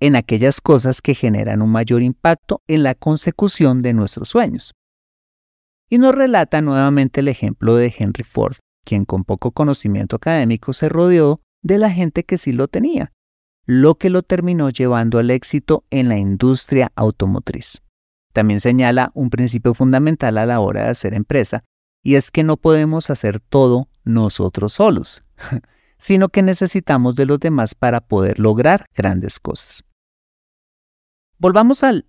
en 0.00 0.16
aquellas 0.16 0.60
cosas 0.60 1.00
que 1.00 1.14
generan 1.14 1.62
un 1.62 1.70
mayor 1.70 2.02
impacto 2.02 2.62
en 2.66 2.82
la 2.82 2.94
consecución 2.94 3.80
de 3.82 3.94
nuestros 3.94 4.28
sueños. 4.28 4.74
Y 5.88 5.98
nos 5.98 6.14
relata 6.14 6.60
nuevamente 6.60 7.20
el 7.20 7.28
ejemplo 7.28 7.76
de 7.76 7.94
Henry 7.96 8.24
Ford, 8.24 8.56
quien 8.84 9.04
con 9.04 9.24
poco 9.24 9.52
conocimiento 9.52 10.16
académico 10.16 10.72
se 10.72 10.88
rodeó 10.88 11.40
de 11.62 11.78
la 11.78 11.90
gente 11.90 12.24
que 12.24 12.38
sí 12.38 12.52
lo 12.52 12.68
tenía, 12.68 13.12
lo 13.66 13.94
que 13.94 14.10
lo 14.10 14.22
terminó 14.22 14.70
llevando 14.70 15.18
al 15.18 15.30
éxito 15.30 15.84
en 15.90 16.08
la 16.08 16.18
industria 16.18 16.90
automotriz. 16.96 17.82
También 18.32 18.60
señala 18.60 19.10
un 19.14 19.30
principio 19.30 19.74
fundamental 19.74 20.38
a 20.38 20.46
la 20.46 20.60
hora 20.60 20.84
de 20.84 20.90
hacer 20.90 21.14
empresa, 21.14 21.64
y 22.02 22.16
es 22.16 22.30
que 22.30 22.42
no 22.42 22.56
podemos 22.56 23.10
hacer 23.10 23.40
todo 23.40 23.88
nosotros 24.04 24.72
solos, 24.72 25.22
sino 25.98 26.28
que 26.28 26.42
necesitamos 26.42 27.14
de 27.14 27.26
los 27.26 27.38
demás 27.38 27.74
para 27.74 28.00
poder 28.00 28.38
lograr 28.38 28.86
grandes 28.94 29.38
cosas. 29.38 29.84
Volvamos 31.38 31.82
al, 31.82 32.06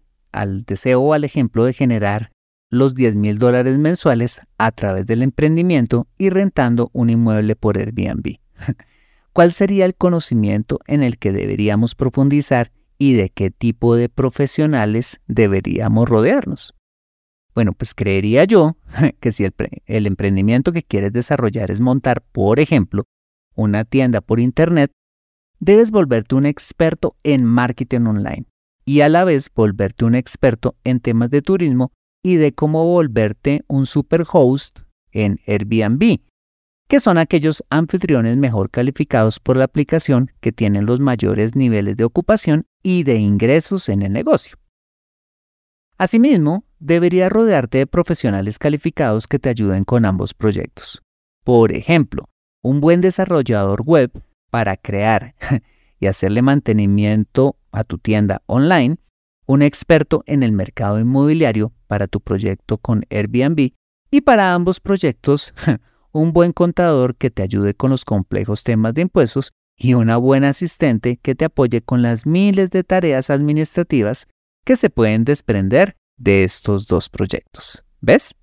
deseo 0.65 1.01
o 1.01 1.13
al 1.13 1.23
ejemplo 1.23 1.65
de 1.65 1.73
generar 1.73 2.31
los 2.69 2.95
10 2.95 3.15
mil 3.15 3.37
dólares 3.37 3.77
mensuales 3.77 4.41
a 4.57 4.71
través 4.71 5.05
del 5.05 5.21
emprendimiento 5.21 6.07
y 6.17 6.29
rentando 6.29 6.89
un 6.93 7.11
inmueble 7.11 7.55
por 7.55 7.77
Airbnb. 7.77 8.37
¿Cuál 9.33 9.51
sería 9.51 9.85
el 9.85 9.95
conocimiento 9.95 10.79
en 10.85 11.01
el 11.01 11.17
que 11.17 11.31
deberíamos 11.31 11.95
profundizar 11.95 12.71
y 12.99 13.13
de 13.13 13.31
qué 13.31 13.49
tipo 13.49 13.95
de 13.95 14.07
profesionales 14.07 15.21
deberíamos 15.25 16.07
rodearnos? 16.07 16.75
Bueno, 17.55 17.73
pues 17.73 17.95
creería 17.95 18.43
yo 18.43 18.77
que 19.19 19.31
si 19.31 19.43
el, 19.87 20.05
emprendimiento 20.05 20.71
que 20.71 20.83
quieres 20.83 21.13
desarrollar 21.13 21.71
es 21.71 21.81
montar, 21.81 22.21
por 22.21 22.59
ejemplo, 22.59 23.05
una 23.55 23.85
tienda 23.85 24.21
por 24.21 24.39
Internet, 24.39 24.91
debes 25.59 25.89
volverte 25.89 26.35
un 26.35 26.45
experto 26.45 27.15
en 27.23 27.43
marketing 27.43 28.01
online 28.01 28.45
y 28.85 29.01
a 29.01 29.09
la 29.09 29.23
vez 29.23 29.49
volverte 29.53 30.05
un 30.05 30.13
experto 30.13 30.75
en 30.83 30.99
temas 30.99 31.31
de 31.31 31.41
turismo 31.41 31.91
y 32.23 32.35
de 32.35 32.53
cómo 32.53 32.85
volverte 32.85 33.63
un 33.67 33.87
superhost 33.87 34.81
en 35.11 35.39
Airbnb 35.47 36.19
que 36.93 36.99
son 36.99 37.17
aquellos 37.17 37.63
anfitriones 37.71 38.37
mejor 38.37 38.69
calificados 38.69 39.39
por 39.39 39.57
la 39.57 39.63
aplicación 39.63 40.31
que 40.41 40.51
tienen 40.51 40.85
los 40.85 40.99
mayores 40.99 41.55
niveles 41.55 41.97
de 41.97 42.03
ocupación 42.03 42.67
y 42.83 43.01
de 43.01 43.15
ingresos 43.15 43.89
en 43.89 44.03
el 44.03 44.13
negocio. 44.13 44.57
Asimismo, 45.97 46.65
deberías 46.77 47.31
rodearte 47.31 47.79
de 47.79 47.87
profesionales 47.87 48.59
calificados 48.59 49.25
que 49.25 49.39
te 49.39 49.49
ayuden 49.49 49.85
con 49.85 50.05
ambos 50.05 50.35
proyectos. 50.35 51.01
Por 51.43 51.71
ejemplo, 51.71 52.29
un 52.61 52.79
buen 52.79 53.01
desarrollador 53.01 53.81
web 53.81 54.11
para 54.51 54.77
crear 54.77 55.33
y 55.99 56.05
hacerle 56.05 56.43
mantenimiento 56.43 57.57
a 57.71 57.83
tu 57.85 57.97
tienda 57.97 58.43
online, 58.45 58.97
un 59.47 59.63
experto 59.63 60.21
en 60.27 60.43
el 60.43 60.51
mercado 60.51 60.99
inmobiliario 60.99 61.73
para 61.87 62.05
tu 62.05 62.21
proyecto 62.21 62.77
con 62.77 63.03
Airbnb 63.09 63.71
y 64.11 64.21
para 64.21 64.53
ambos 64.53 64.79
proyectos 64.79 65.55
un 66.13 66.31
buen 66.31 66.53
contador 66.53 67.15
que 67.15 67.29
te 67.29 67.41
ayude 67.41 67.73
con 67.73 67.89
los 67.89 68.05
complejos 68.05 68.63
temas 68.63 68.93
de 68.93 69.01
impuestos 69.01 69.51
y 69.75 69.95
una 69.95 70.17
buena 70.17 70.49
asistente 70.49 71.17
que 71.17 71.35
te 71.35 71.45
apoye 71.45 71.81
con 71.81 72.01
las 72.01 72.25
miles 72.25 72.69
de 72.69 72.83
tareas 72.83 73.29
administrativas 73.29 74.27
que 74.63 74.75
se 74.75 74.89
pueden 74.89 75.25
desprender 75.25 75.97
de 76.17 76.43
estos 76.43 76.87
dos 76.87 77.09
proyectos. 77.09 77.83
¿Ves? 77.99 78.35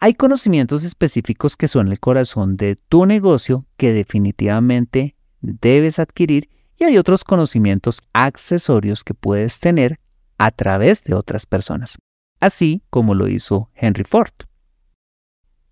Hay 0.00 0.14
conocimientos 0.14 0.84
específicos 0.84 1.56
que 1.56 1.68
son 1.68 1.88
el 1.88 2.00
corazón 2.00 2.56
de 2.56 2.76
tu 2.76 3.06
negocio 3.06 3.64
que 3.76 3.92
definitivamente 3.92 5.16
debes 5.40 5.98
adquirir 5.98 6.50
y 6.76 6.84
hay 6.84 6.98
otros 6.98 7.22
conocimientos 7.22 8.02
accesorios 8.12 9.04
que 9.04 9.14
puedes 9.14 9.60
tener 9.60 10.00
a 10.36 10.50
través 10.50 11.04
de 11.04 11.14
otras 11.14 11.46
personas, 11.46 11.96
así 12.40 12.82
como 12.90 13.14
lo 13.14 13.28
hizo 13.28 13.70
Henry 13.74 14.04
Ford. 14.04 14.32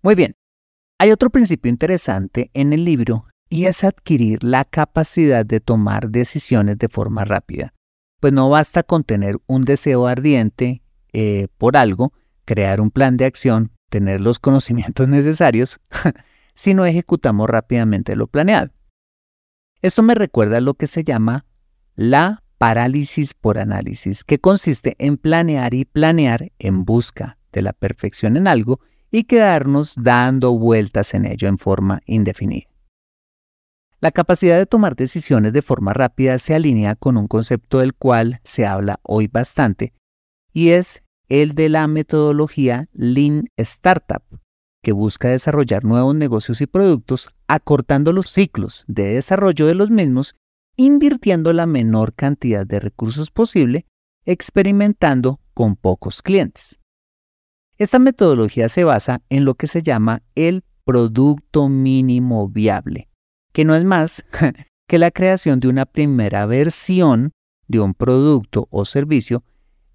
Muy 0.01 0.15
bien, 0.15 0.35
hay 1.03 1.11
otro 1.11 1.29
principio 1.29 1.69
interesante 1.69 2.49
en 2.53 2.71
el 2.71 2.85
libro 2.85 3.25
y 3.49 3.65
es 3.65 3.83
adquirir 3.83 4.41
la 4.41 4.63
capacidad 4.63 5.45
de 5.45 5.59
tomar 5.59 6.09
decisiones 6.09 6.77
de 6.77 6.87
forma 6.87 7.25
rápida. 7.25 7.73
Pues 8.21 8.31
no 8.31 8.49
basta 8.49 8.83
con 8.83 9.03
tener 9.03 9.37
un 9.45 9.65
deseo 9.65 10.07
ardiente 10.07 10.81
eh, 11.11 11.49
por 11.57 11.75
algo, 11.75 12.13
crear 12.45 12.79
un 12.79 12.89
plan 12.89 13.17
de 13.17 13.25
acción, 13.25 13.71
tener 13.89 14.21
los 14.21 14.39
conocimientos 14.39 15.05
necesarios, 15.09 15.81
si 16.55 16.73
no 16.73 16.85
ejecutamos 16.85 17.49
rápidamente 17.49 18.15
lo 18.15 18.27
planeado. 18.27 18.71
Esto 19.81 20.03
me 20.03 20.15
recuerda 20.15 20.59
a 20.59 20.61
lo 20.61 20.75
que 20.75 20.87
se 20.87 21.03
llama 21.03 21.45
la 21.97 22.43
parálisis 22.57 23.33
por 23.33 23.57
análisis, 23.57 24.23
que 24.23 24.39
consiste 24.39 24.95
en 24.99 25.17
planear 25.17 25.73
y 25.73 25.83
planear 25.83 26.53
en 26.59 26.85
busca 26.85 27.39
de 27.51 27.61
la 27.61 27.73
perfección 27.73 28.37
en 28.37 28.47
algo 28.47 28.79
y 29.13 29.25
quedarnos 29.25 29.93
dando 29.95 30.57
vueltas 30.57 31.13
en 31.13 31.25
ello 31.25 31.47
en 31.47 31.59
forma 31.59 32.01
indefinida. 32.07 32.67
La 33.99 34.11
capacidad 34.11 34.57
de 34.57 34.65
tomar 34.65 34.95
decisiones 34.95 35.53
de 35.53 35.61
forma 35.61 35.93
rápida 35.93 36.39
se 36.39 36.55
alinea 36.55 36.95
con 36.95 37.15
un 37.15 37.27
concepto 37.27 37.77
del 37.77 37.93
cual 37.93 38.41
se 38.43 38.65
habla 38.65 38.99
hoy 39.03 39.27
bastante, 39.27 39.93
y 40.51 40.69
es 40.69 41.03
el 41.29 41.53
de 41.53 41.69
la 41.69 41.87
metodología 41.87 42.89
Lean 42.91 43.49
Startup, 43.55 44.23
que 44.81 44.93
busca 44.93 45.29
desarrollar 45.29 45.85
nuevos 45.85 46.15
negocios 46.15 46.59
y 46.61 46.65
productos 46.65 47.29
acortando 47.47 48.13
los 48.13 48.31
ciclos 48.31 48.83
de 48.87 49.13
desarrollo 49.13 49.67
de 49.67 49.75
los 49.75 49.91
mismos, 49.91 50.35
invirtiendo 50.75 51.53
la 51.53 51.67
menor 51.67 52.15
cantidad 52.15 52.65
de 52.65 52.79
recursos 52.79 53.29
posible, 53.29 53.85
experimentando 54.25 55.39
con 55.53 55.75
pocos 55.75 56.23
clientes. 56.23 56.79
Esta 57.77 57.99
metodología 57.99 58.69
se 58.69 58.83
basa 58.83 59.21
en 59.29 59.45
lo 59.45 59.55
que 59.55 59.67
se 59.67 59.81
llama 59.81 60.21
el 60.35 60.63
producto 60.85 61.69
mínimo 61.69 62.47
viable, 62.47 63.09
que 63.51 63.65
no 63.65 63.75
es 63.75 63.83
más 63.83 64.25
que 64.87 64.99
la 64.99 65.11
creación 65.11 65.59
de 65.59 65.69
una 65.69 65.85
primera 65.85 66.45
versión 66.45 67.31
de 67.67 67.79
un 67.79 67.93
producto 67.93 68.67
o 68.69 68.85
servicio 68.85 69.43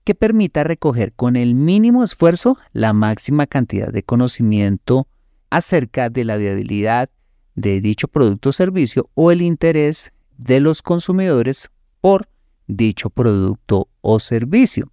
que 0.04 0.14
permita 0.14 0.64
recoger 0.64 1.12
con 1.12 1.36
el 1.36 1.54
mínimo 1.54 2.02
esfuerzo 2.02 2.58
la 2.72 2.92
máxima 2.92 3.46
cantidad 3.46 3.92
de 3.92 4.02
conocimiento 4.02 5.06
acerca 5.50 6.10
de 6.10 6.24
la 6.24 6.36
viabilidad 6.36 7.10
de 7.54 7.80
dicho 7.80 8.08
producto 8.08 8.48
o 8.48 8.52
servicio 8.52 9.10
o 9.14 9.30
el 9.30 9.42
interés 9.42 10.12
de 10.36 10.60
los 10.60 10.82
consumidores 10.82 11.70
por 12.00 12.28
dicho 12.66 13.10
producto 13.10 13.88
o 14.00 14.18
servicio. 14.18 14.90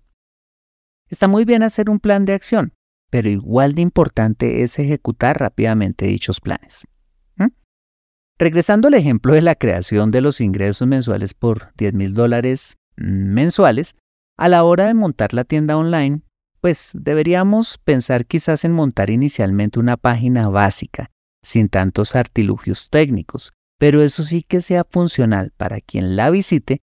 Está 1.10 1.27
muy 1.27 1.46
bien 1.46 1.63
hacer 1.63 1.89
un 1.89 2.00
plan 2.00 2.25
de 2.25 2.34
acción, 2.34 2.74
pero 3.09 3.29
igual 3.29 3.75
de 3.75 3.81
importante 3.81 4.63
es 4.63 4.79
ejecutar 4.79 5.39
rápidamente 5.39 6.05
dichos 6.05 6.39
planes. 6.41 6.85
Regresando 8.38 8.89
al 8.89 8.95
ejemplo 8.95 9.33
de 9.33 9.41
la 9.41 9.55
creación 9.55 10.12
de 10.12 10.19
los 10.19 10.41
ingresos 10.41 10.85
mensuales 10.85 11.33
por 11.33 11.71
10 11.77 11.93
mil 11.93 12.13
dólares 12.13 12.75
mensuales, 12.97 13.95
a 14.38 14.50
la 14.50 14.65
hora 14.65 14.88
de 14.88 14.93
montar 14.93 15.33
la 15.33 15.45
tienda 15.45 15.77
online, 15.77 16.21
pues 16.59 16.91
deberíamos 16.93 17.77
pensar 17.77 18.25
quizás 18.25 18.65
en 18.65 18.74
montar 18.74 19.09
inicialmente 19.09 19.79
una 19.79 19.95
página 19.95 20.50
básica, 20.50 21.12
sin 21.43 21.69
tantos 21.69 22.13
artilugios 22.13 22.89
técnicos, 22.89 23.53
pero 23.79 24.01
eso 24.01 24.24
sí 24.24 24.43
que 24.43 24.59
sea 24.59 24.83
funcional 24.83 25.53
para 25.55 25.79
quien 25.79 26.17
la 26.17 26.29
visite 26.29 26.81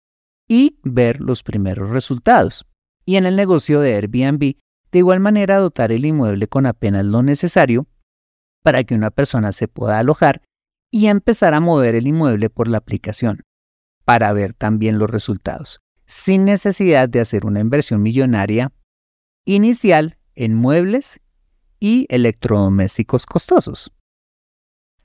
y 0.48 0.78
ver 0.82 1.20
los 1.20 1.42
primeros 1.42 1.90
resultados. 1.90 2.64
Y 3.04 3.16
en 3.16 3.26
el 3.26 3.36
negocio 3.36 3.80
de 3.80 3.94
Airbnb, 3.96 4.54
de 4.92 4.98
igual 4.98 5.20
manera 5.20 5.56
dotar 5.56 5.90
el 5.90 6.04
inmueble 6.04 6.46
con 6.46 6.66
apenas 6.66 7.04
lo 7.04 7.22
necesario 7.22 7.86
para 8.62 8.84
que 8.84 8.94
una 8.94 9.10
persona 9.10 9.50
se 9.52 9.66
pueda 9.66 9.98
alojar 9.98 10.42
y 10.90 11.06
empezar 11.06 11.54
a 11.54 11.60
mover 11.60 11.94
el 11.94 12.06
inmueble 12.06 12.50
por 12.50 12.68
la 12.68 12.78
aplicación, 12.78 13.42
para 14.04 14.32
ver 14.32 14.52
también 14.54 14.98
los 14.98 15.10
resultados 15.10 15.80
sin 16.12 16.44
necesidad 16.44 17.08
de 17.08 17.20
hacer 17.20 17.46
una 17.46 17.60
inversión 17.60 18.02
millonaria 18.02 18.70
inicial 19.46 20.18
en 20.34 20.54
muebles 20.54 21.20
y 21.80 22.06
electrodomésticos 22.10 23.24
costosos. 23.24 23.92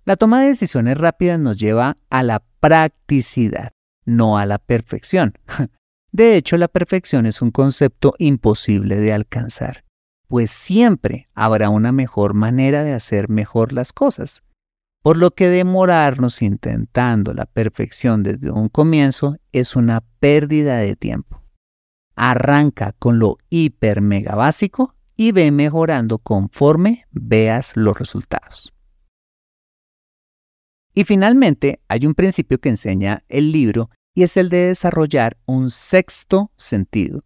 La 0.04 0.18
toma 0.18 0.42
de 0.42 0.48
decisiones 0.48 0.98
rápidas 0.98 1.40
nos 1.40 1.60
lleva 1.60 1.96
a 2.10 2.24
la 2.24 2.44
practicidad, 2.60 3.72
no 4.06 4.38
a 4.38 4.46
la 4.46 4.58
perfección. 4.58 5.34
De 6.12 6.36
hecho, 6.36 6.58
la 6.58 6.68
perfección 6.68 7.26
es 7.26 7.42
un 7.42 7.52
concepto 7.52 8.14
imposible 8.18 8.98
de 8.98 9.14
alcanzar, 9.14 9.86
pues 10.28 10.52
siempre 10.52 11.28
habrá 11.34 11.70
una 11.70 11.92
mejor 11.92 12.34
manera 12.34 12.84
de 12.84 12.94
hacer 12.94 13.30
mejor 13.30 13.74
las 13.74 13.94
cosas 13.94 14.44
por 15.08 15.16
lo 15.16 15.32
que 15.32 15.48
demorarnos 15.48 16.42
intentando 16.42 17.34
la 17.34 17.46
perfección 17.46 18.24
desde 18.24 18.52
un 18.52 18.68
comienzo 18.68 19.38
es 19.54 19.78
una 19.78 20.02
pérdida 20.20 20.80
de 20.80 20.98
tiempo. 20.98 21.42
Arranca 22.18 22.92
con 22.92 23.18
lo 23.18 23.38
hiper 23.50 24.02
mega 24.02 24.36
básico 24.36 24.96
y 25.16 25.32
ve 25.32 25.50
mejorando 25.52 26.18
conforme 26.18 27.06
veas 27.12 27.72
los 27.78 27.98
resultados. 27.98 28.74
Y 30.94 31.06
finalmente 31.06 31.80
hay 31.88 32.06
un 32.06 32.14
principio 32.14 32.58
que 32.60 32.68
enseña 32.68 33.24
el 33.30 33.54
libro 33.54 33.90
y 34.14 34.24
es 34.24 34.36
el 34.36 34.50
de 34.50 34.66
desarrollar 34.66 35.38
un 35.46 35.72
sexto 35.72 36.52
sentido, 36.58 37.24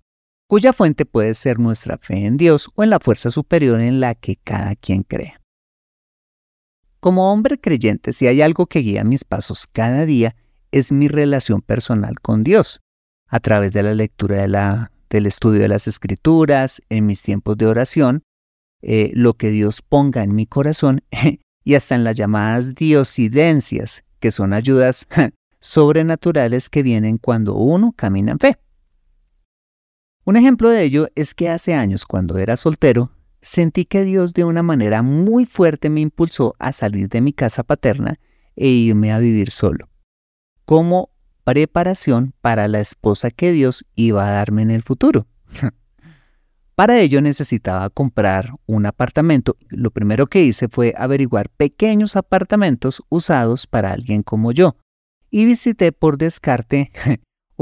cuya 0.52 0.74
fuente 0.74 1.06
puede 1.06 1.34
ser 1.34 1.60
nuestra 1.60 1.98
fe 1.98 2.26
en 2.26 2.36
Dios 2.36 2.70
o 2.76 2.84
en 2.84 2.90
la 2.90 3.00
fuerza 3.00 3.32
superior 3.32 3.80
en 3.80 4.02
la 4.02 4.16
que 4.16 4.36
cada 4.36 4.76
quien 4.76 5.04
crea. 5.04 5.40
Como 7.00 7.32
hombre 7.32 7.58
creyente, 7.58 8.12
si 8.12 8.28
hay 8.28 8.42
algo 8.42 8.66
que 8.66 8.80
guía 8.80 9.06
mis 9.06 9.24
pasos 9.24 9.66
cada 9.72 10.06
día, 10.06 10.36
es 10.72 10.92
mi 10.92 11.08
relación 11.08 11.62
personal 11.62 12.20
con 12.20 12.44
Dios, 12.44 12.82
a 13.28 13.40
través 13.40 13.72
de 13.72 13.82
la 13.82 13.94
lectura 13.94 14.92
del 15.10 15.26
estudio 15.26 15.62
de 15.62 15.70
las 15.70 15.88
escrituras, 15.88 16.82
en 16.90 17.06
mis 17.06 17.22
tiempos 17.22 17.58
de 17.58 17.68
oración, 17.68 18.24
eh, 18.82 19.12
lo 19.14 19.36
que 19.36 19.52
Dios 19.52 19.82
ponga 19.82 20.22
en 20.22 20.36
mi 20.36 20.48
corazón 20.48 21.02
y 21.64 21.76
hasta 21.76 21.96
en 21.96 22.04
las 22.04 22.18
llamadas 22.18 22.76
diosidencias, 22.76 24.04
que 24.20 24.34
son 24.34 24.52
ayudas 24.52 25.08
sobrenaturales 25.62 26.70
que 26.70 26.84
vienen 26.84 27.20
cuando 27.20 27.56
uno 27.56 27.94
camina 27.96 28.34
en 28.34 28.40
fe. 28.40 28.58
Un 30.24 30.36
ejemplo 30.36 30.70
de 30.70 30.84
ello 30.84 31.08
es 31.16 31.34
que 31.34 31.50
hace 31.50 31.74
años, 31.74 32.06
cuando 32.06 32.38
era 32.38 32.56
soltero, 32.56 33.12
sentí 33.42 33.86
que 33.86 34.04
Dios 34.04 34.34
de 34.34 34.44
una 34.44 34.62
manera 34.62 35.02
muy 35.02 35.46
fuerte 35.46 35.90
me 35.90 36.02
impulsó 36.02 36.56
a 36.60 36.72
salir 36.72 37.10
de 37.10 37.22
mi 37.22 37.34
casa 37.34 37.64
paterna 37.64 38.20
e 38.56 38.68
irme 38.68 39.12
a 39.12 39.20
vivir 39.20 39.50
solo, 39.50 39.90
como 40.66 41.10
preparación 41.44 42.34
para 42.42 42.68
la 42.68 42.80
esposa 42.80 43.32
que 43.32 43.52
Dios 43.52 43.84
iba 43.96 44.28
a 44.28 44.32
darme 44.32 44.62
en 44.62 44.72
el 44.72 44.84
futuro. 44.84 45.26
Para 46.76 47.00
ello 47.00 47.22
necesitaba 47.22 47.90
comprar 47.90 48.54
un 48.66 48.86
apartamento. 48.86 49.58
Lo 49.70 49.92
primero 49.92 50.26
que 50.28 50.44
hice 50.44 50.68
fue 50.68 50.94
averiguar 50.98 51.50
pequeños 51.50 52.16
apartamentos 52.16 53.04
usados 53.10 53.68
para 53.68 53.92
alguien 53.92 54.24
como 54.24 54.52
yo 54.52 54.78
y 55.30 55.46
visité 55.46 55.92
por 55.92 56.18
descarte 56.18 56.92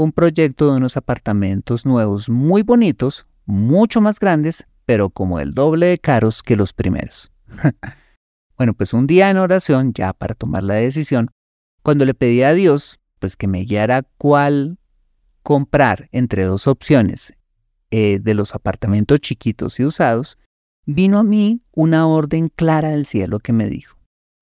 un 0.02 0.12
proyecto 0.12 0.70
de 0.70 0.78
unos 0.78 0.96
apartamentos 0.96 1.84
nuevos 1.84 2.30
muy 2.30 2.62
bonitos, 2.62 3.26
mucho 3.44 4.00
más 4.00 4.18
grandes, 4.18 4.66
pero 4.86 5.10
como 5.10 5.40
el 5.40 5.52
doble 5.52 5.86
de 5.86 5.98
caros 5.98 6.42
que 6.42 6.56
los 6.56 6.72
primeros. 6.72 7.30
bueno, 8.56 8.72
pues 8.72 8.94
un 8.94 9.06
día 9.06 9.28
en 9.28 9.36
oración, 9.36 9.92
ya 9.92 10.14
para 10.14 10.34
tomar 10.34 10.62
la 10.62 10.74
decisión, 10.74 11.30
cuando 11.82 12.06
le 12.06 12.14
pedí 12.14 12.42
a 12.42 12.54
Dios, 12.54 12.98
pues 13.18 13.36
que 13.36 13.46
me 13.46 13.64
guiara 13.64 14.04
cuál 14.16 14.78
comprar 15.42 16.08
entre 16.12 16.44
dos 16.44 16.66
opciones 16.66 17.34
eh, 17.90 18.20
de 18.22 18.32
los 18.34 18.54
apartamentos 18.54 19.20
chiquitos 19.20 19.80
y 19.80 19.84
usados, 19.84 20.38
vino 20.86 21.18
a 21.18 21.24
mí 21.24 21.60
una 21.72 22.06
orden 22.06 22.48
clara 22.48 22.88
del 22.88 23.04
cielo 23.04 23.38
que 23.38 23.52
me 23.52 23.68
dijo, 23.68 23.98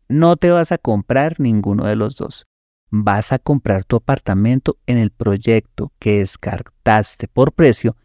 no 0.09 0.37
te 0.37 0.53
vas 0.53 0.71
a 0.71 0.79
comprar 0.79 1.41
ninguno 1.41 1.85
de 1.85 1.97
los 1.97 2.15
dos, 2.15 2.47
vas 2.91 3.33
a 3.33 3.39
comprar 3.39 3.85
tu 3.85 3.97
apartamento 3.97 4.79
en 4.87 4.99
el 4.99 5.11
proyecto 5.11 5.93
que 5.99 6.19
descartaste 6.19 7.29
por 7.29 7.53
precio 7.53 7.97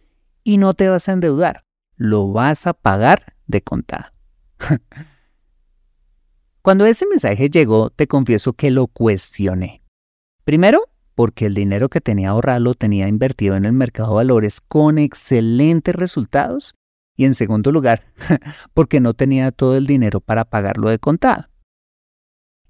y 0.43 0.57
no 0.57 0.73
te 0.73 0.89
vas 0.89 1.09
a 1.09 1.13
endeudar 1.13 1.63
lo 2.03 2.31
vas 2.31 2.67
a 2.67 2.73
pagar 2.73 3.35
de 3.47 3.61
contada. 3.61 4.13
Cuando 6.61 6.85
ese 6.85 7.05
mensaje 7.05 7.49
llegó, 7.49 7.89
te 7.89 8.07
confieso 8.07 8.53
que 8.53 8.71
lo 8.71 8.87
cuestioné. 8.87 9.83
Primero, 10.45 10.89
porque 11.15 11.45
el 11.45 11.53
dinero 11.53 11.89
que 11.89 12.01
tenía 12.01 12.29
ahorrado 12.29 12.59
lo 12.59 12.73
tenía 12.73 13.07
invertido 13.07 13.55
en 13.55 13.65
el 13.65 13.73
mercado 13.73 14.09
de 14.09 14.15
valores 14.15 14.61
con 14.61 14.97
excelentes 14.97 15.95
resultados. 15.95 16.73
Y 17.15 17.25
en 17.25 17.35
segundo 17.35 17.71
lugar, 17.71 18.05
porque 18.73 18.99
no 18.99 19.13
tenía 19.13 19.51
todo 19.51 19.77
el 19.77 19.85
dinero 19.85 20.19
para 20.19 20.45
pagarlo 20.45 20.89
de 20.89 20.99
contada. 20.99 21.51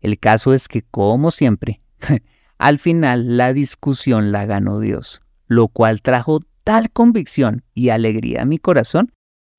El 0.02 0.20
caso 0.20 0.54
es 0.54 0.68
que, 0.68 0.82
como 0.82 1.32
siempre, 1.32 1.82
al 2.58 2.80
final 2.80 3.38
la 3.38 3.54
discusión 3.54 4.32
la 4.32 4.46
ganó 4.46 4.80
Dios, 4.80 5.22
lo 5.48 5.68
cual 5.68 6.02
trajo 6.02 6.42
tal 6.64 6.92
convicción 6.92 7.64
y 7.74 7.90
alegría 7.90 8.44
a 8.44 8.46
mi 8.46 8.58
corazón 8.58 9.12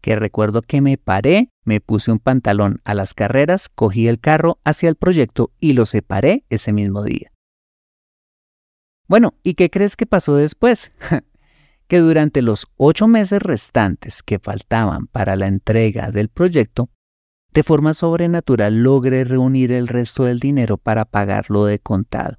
que 0.05 0.17
recuerdo 0.17 0.61
que 0.61 0.83
me 0.83 0.99
paré, 0.99 1.49
me 1.65 1.81
puse 1.81 2.13
un 2.13 2.19
pantalón 2.19 2.83
a 2.85 2.93
las 2.93 3.15
carreras, 3.15 3.71
cogí 3.71 4.07
el 4.07 4.21
carro 4.21 4.59
hacia 4.63 4.91
el 4.91 4.97
proyecto 4.97 5.51
y 5.61 5.73
lo 5.73 5.87
separé 5.87 6.45
ese 6.51 6.75
mismo 6.75 7.03
día. 7.05 7.33
Bueno, 9.09 9.33
¿y 9.43 9.55
qué 9.55 9.71
crees 9.71 9.97
que 9.97 10.05
pasó 10.05 10.37
después? 10.37 10.93
que 11.89 12.01
durante 12.01 12.43
los 12.43 12.67
ocho 12.77 13.09
meses 13.09 13.41
restantes 13.41 14.23
que 14.23 14.39
faltaban 14.39 15.07
para 15.07 15.37
la 15.37 15.47
entrega 15.47 16.11
del 16.11 16.29
proyecto, 16.29 16.91
de 17.55 17.63
forma 17.63 17.95
sobrenatural 17.95 18.83
logré 18.83 19.25
reunir 19.25 19.71
el 19.71 19.87
resto 19.87 20.25
del 20.25 20.41
dinero 20.41 20.77
para 20.77 21.05
pagarlo 21.05 21.65
de 21.65 21.79
contado. 21.79 22.39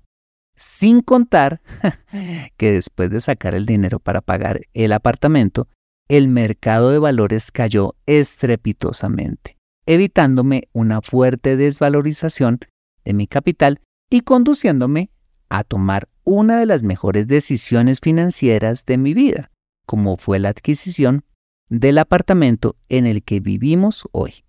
Sin 0.58 1.02
contar 1.02 1.62
que 2.58 2.74
después 2.74 3.10
de 3.10 3.22
sacar 3.22 3.56
el 3.56 3.66
dinero 3.66 4.00
para 4.00 4.22
pagar 4.22 4.62
el 4.74 4.92
apartamento, 4.92 5.70
el 6.10 6.28
mercado 6.28 6.92
de 6.92 7.00
valores 7.00 7.52
cayó 7.52 7.96
estrepitosamente, 8.06 9.58
evitándome 9.86 10.68
una 10.74 11.02
fuerte 11.02 11.56
desvalorización 11.56 12.60
de 13.06 13.14
mi 13.14 13.28
capital 13.28 13.80
y 14.10 14.22
conduciéndome 14.22 15.10
a 15.50 15.64
tomar 15.64 16.10
una 16.24 16.60
de 16.60 16.66
las 16.66 16.84
mejores 16.84 17.28
decisiones 17.28 18.02
financieras 18.02 18.86
de 18.86 18.98
mi 18.98 19.14
vida, 19.14 19.52
como 19.86 20.18
fue 20.18 20.40
la 20.40 20.50
adquisición 20.50 21.24
del 21.70 21.98
apartamento 22.00 22.76
en 22.90 23.06
el 23.06 23.24
que 23.24 23.40
vivimos 23.40 24.08
hoy. 24.12 24.45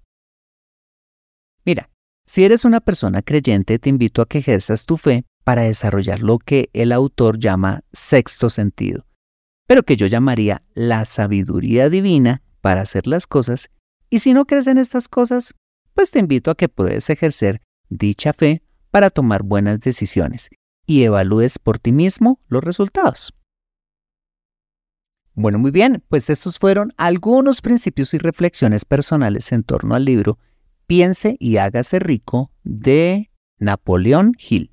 Mira, 1.67 1.91
si 2.27 2.45
eres 2.45 2.65
una 2.65 2.81
persona 2.81 3.23
creyente, 3.23 3.81
te 3.81 3.89
invito 3.89 4.23
a 4.23 4.27
que 4.27 4.39
ejerzas 4.39 4.87
tu 4.87 4.97
fe 4.97 5.25
para 5.45 5.63
desarrollar 5.63 6.23
lo 6.23 6.39
que 6.39 6.71
el 6.73 6.93
autor 6.93 7.39
llama 7.39 7.83
sexto 7.93 8.51
sentido, 8.51 9.05
pero 9.67 9.83
que 9.83 9.97
yo 9.97 10.07
llamaría 10.07 10.63
la 10.75 11.05
sabiduría 11.05 11.91
divina 11.91 12.43
para 12.61 12.83
hacer 12.83 13.09
las 13.09 13.27
cosas, 13.27 13.71
y 14.11 14.21
si 14.21 14.33
no 14.33 14.47
crees 14.47 14.69
en 14.69 14.79
estas 14.79 15.09
cosas, 15.09 15.55
pues 15.93 16.13
te 16.13 16.21
invito 16.21 16.53
a 16.53 16.55
que 16.55 16.69
pruebes 16.69 17.11
ejercer 17.11 17.61
dicha 17.89 18.33
fe 18.33 18.63
para 18.93 19.11
tomar 19.11 19.43
buenas 19.43 19.81
decisiones 19.81 20.49
y 20.87 21.03
evalúes 21.03 21.59
por 21.59 21.81
ti 21.81 21.91
mismo 21.91 22.41
los 22.47 22.63
resultados. 22.63 23.35
Bueno, 25.35 25.59
muy 25.59 25.73
bien, 25.73 26.05
pues 26.09 26.31
estos 26.31 26.59
fueron 26.59 26.93
algunos 26.97 27.61
principios 27.61 28.15
y 28.15 28.19
reflexiones 28.19 28.85
personales 28.85 29.51
en 29.53 29.65
torno 29.65 29.95
al 29.97 30.05
libro 30.05 30.39
Piense 30.87 31.37
y 31.41 31.57
hágase 31.57 31.99
rico 31.99 32.53
de 32.63 33.31
Napoleón 33.59 34.35
Hill. 34.39 34.71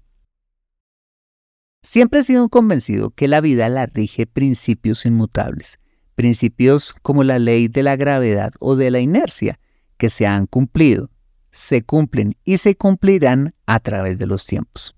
Siempre 1.81 2.19
he 2.19 2.23
sido 2.23 2.49
convencido 2.49 3.09
que 3.09 3.27
la 3.27 3.41
vida 3.41 3.67
la 3.67 3.87
rige 3.87 4.27
principios 4.27 5.07
inmutables, 5.07 5.79
principios 6.13 6.93
como 7.01 7.23
la 7.23 7.39
ley 7.39 7.67
de 7.67 7.81
la 7.81 7.95
gravedad 7.95 8.53
o 8.59 8.75
de 8.75 8.91
la 8.91 8.99
inercia, 8.99 9.59
que 9.97 10.11
se 10.11 10.27
han 10.27 10.45
cumplido, 10.45 11.09
se 11.51 11.81
cumplen 11.81 12.37
y 12.43 12.57
se 12.57 12.75
cumplirán 12.75 13.55
a 13.65 13.79
través 13.79 14.19
de 14.19 14.27
los 14.27 14.45
tiempos. 14.45 14.95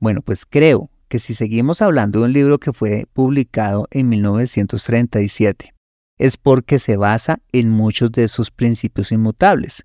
Bueno, 0.00 0.22
pues 0.22 0.46
creo 0.46 0.90
que 1.08 1.18
si 1.18 1.34
seguimos 1.34 1.82
hablando 1.82 2.20
de 2.20 2.26
un 2.26 2.32
libro 2.32 2.58
que 2.58 2.72
fue 2.72 3.06
publicado 3.12 3.88
en 3.90 4.08
1937, 4.08 5.74
es 6.16 6.36
porque 6.36 6.78
se 6.78 6.96
basa 6.96 7.40
en 7.52 7.70
muchos 7.70 8.10
de 8.12 8.28
sus 8.28 8.50
principios 8.50 9.12
inmutables, 9.12 9.84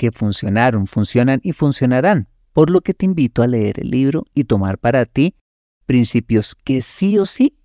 que 0.00 0.12
funcionaron, 0.12 0.86
funcionan 0.86 1.40
y 1.42 1.52
funcionarán 1.52 2.26
por 2.54 2.70
lo 2.70 2.80
que 2.80 2.94
te 2.94 3.04
invito 3.04 3.42
a 3.42 3.46
leer 3.46 3.80
el 3.80 3.90
libro 3.90 4.24
y 4.34 4.44
tomar 4.44 4.78
para 4.78 5.04
ti 5.04 5.34
principios 5.84 6.54
que 6.54 6.80
sí 6.80 7.18
o 7.18 7.26
sí 7.26 7.58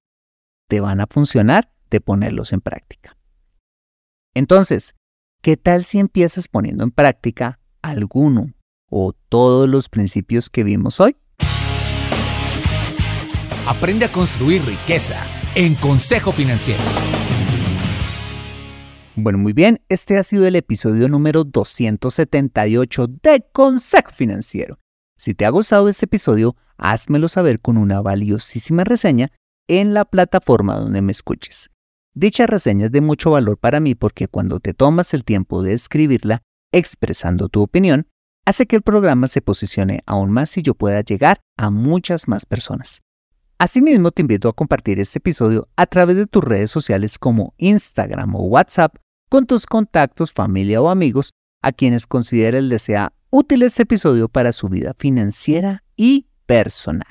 te 0.68 0.82
van 0.82 1.00
a 1.00 1.08
funcionar 1.08 1.72
de 1.90 2.02
ponerlos 2.02 2.52
en 2.52 2.60
práctica. 2.60 3.16
Entonces, 4.34 4.96
¿qué 5.42 5.56
tal 5.56 5.86
si 5.86 5.98
empiezas 5.98 6.50
poniendo 6.50 6.84
en 6.84 6.92
práctica 6.92 7.58
alguno 7.82 8.52
o 8.90 9.14
todos 9.30 9.70
los 9.70 9.88
principios 9.88 10.50
que 10.50 10.66
vimos 10.66 11.00
hoy? 11.00 11.16
Aprende 13.66 14.04
a 14.04 14.12
construir 14.12 14.62
riqueza 14.66 15.26
en 15.56 15.76
Consejo 15.76 16.34
Financiero. 16.34 16.84
Bueno, 19.18 19.38
muy 19.38 19.54
bien, 19.54 19.82
este 19.88 20.18
ha 20.18 20.24
sido 20.24 20.46
el 20.46 20.58
episodio 20.58 21.08
número 21.08 21.46
278 21.46 23.08
de 23.24 23.46
Consejo 23.54 24.12
Financiero. 24.12 24.78
Si 25.18 25.34
te 25.34 25.46
ha 25.46 25.52
gustado 25.52 25.88
este 25.88 26.04
episodio, 26.04 26.58
házmelo 26.78 27.30
saber 27.30 27.62
con 27.62 27.78
una 27.78 28.02
valiosísima 28.02 28.84
reseña 28.84 29.32
en 29.70 29.94
la 29.94 30.04
plataforma 30.04 30.76
donde 30.78 31.02
me 31.02 31.14
escuches. 31.14 31.70
Dicha 32.14 32.46
reseña 32.46 32.88
es 32.88 32.92
de 32.92 33.00
mucho 33.00 33.32
valor 33.32 33.58
para 33.58 33.80
mí 33.80 33.96
porque 33.96 34.28
cuando 34.28 34.60
te 34.60 34.74
tomas 34.74 35.14
el 35.14 35.24
tiempo 35.24 35.64
de 35.64 35.72
escribirla, 35.72 36.42
expresando 36.74 37.48
tu 37.48 37.62
opinión, 37.62 38.08
hace 38.46 38.66
que 38.66 38.76
el 38.76 38.82
programa 38.82 39.30
se 39.30 39.42
posicione 39.42 40.02
aún 40.06 40.30
más 40.30 40.58
y 40.58 40.62
yo 40.62 40.76
pueda 40.76 41.00
llegar 41.00 41.40
a 41.56 41.70
muchas 41.70 42.28
más 42.28 42.46
personas. 42.46 43.02
Asimismo, 43.60 44.12
te 44.12 44.24
invito 44.24 44.50
a 44.50 44.54
compartir 44.54 45.00
este 45.00 45.20
episodio 45.20 45.70
a 45.78 45.86
través 45.86 46.18
de 46.18 46.28
tus 46.28 46.44
redes 46.44 46.70
sociales 46.70 47.18
como 47.18 47.54
Instagram 47.58 48.36
o 48.36 48.42
WhatsApp 48.42 48.98
con 49.30 49.46
tus 49.46 49.66
contactos, 49.66 50.34
familia 50.34 50.82
o 50.82 50.90
amigos 50.90 51.34
a 51.62 51.72
quienes 51.72 52.08
consideres 52.08 52.64
les 52.64 52.84
sea 52.84 53.14
útil 53.30 53.64
este 53.64 53.84
episodio 53.84 54.30
para 54.30 54.52
su 54.52 54.70
vida 54.70 54.94
financiera 54.98 55.84
y 55.96 56.28
personal. 56.46 57.08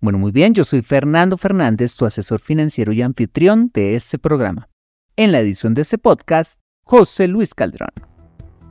Bueno, 0.00 0.18
muy 0.18 0.30
bien, 0.30 0.52
yo 0.54 0.64
soy 0.64 0.82
Fernando 0.82 1.38
Fernández, 1.38 1.96
tu 1.96 2.04
asesor 2.04 2.40
financiero 2.40 2.92
y 2.92 3.02
anfitrión 3.02 3.70
de 3.72 3.96
este 3.96 4.18
programa. 4.18 4.68
En 5.16 5.32
la 5.32 5.40
edición 5.40 5.72
de 5.74 5.82
este 5.82 5.96
podcast, 5.96 6.60
José 6.84 7.28
Luis 7.28 7.54
Calderón. 7.54 7.90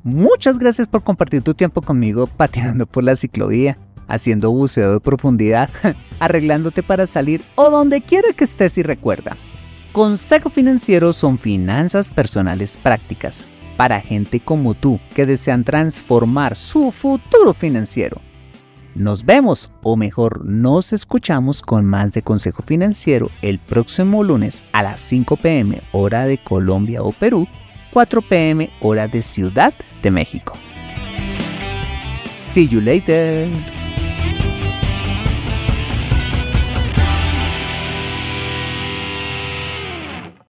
Muchas 0.04 0.60
gracias 0.60 0.88
por 0.88 1.04
compartir 1.04 1.42
tu 1.42 1.56
tiempo 1.56 1.82
conmigo 1.82 2.28
pateando 2.28 2.86
por 2.86 3.04
la 3.04 3.16
ciclovía, 3.16 3.78
haciendo 4.08 4.52
buceo 4.52 4.94
de 4.94 5.00
profundidad, 5.00 5.72
arreglándote 6.20 6.84
para 6.84 7.08
salir 7.08 7.42
o 7.56 7.72
donde 7.72 8.02
quiera 8.02 8.32
que 8.34 8.44
estés 8.44 8.78
y 8.78 8.84
recuerda. 8.84 9.36
Consejo 9.96 10.50
Financiero 10.50 11.14
son 11.14 11.40
finanzas 11.40 12.12
personales 12.12 12.76
prácticas 12.76 13.48
para 13.78 14.02
gente 14.02 14.42
como 14.42 14.74
tú 14.74 15.00
que 15.16 15.26
desean 15.26 15.64
transformar 15.64 16.58
su 16.58 16.92
futuro 16.92 17.54
financiero. 17.54 18.22
Nos 18.94 19.24
vemos, 19.24 19.72
o 19.84 19.96
mejor, 19.96 20.44
nos 20.44 20.92
escuchamos 20.92 21.62
con 21.62 21.86
más 21.86 22.12
de 22.12 22.24
Consejo 22.24 22.62
Financiero 22.62 23.32
el 23.42 23.58
próximo 23.58 24.22
lunes 24.22 24.64
a 24.74 24.84
las 24.84 25.00
5 25.00 25.38
pm 25.38 25.82
hora 25.94 26.26
de 26.26 26.40
Colombia 26.40 27.02
o 27.02 27.14
Perú, 27.14 27.48
4 27.94 28.22
pm 28.22 28.70
hora 28.82 29.08
de 29.08 29.22
Ciudad 29.22 29.74
de 30.04 30.12
México. 30.12 30.58
See 32.38 32.68
you 32.68 32.82
later. 32.82 33.75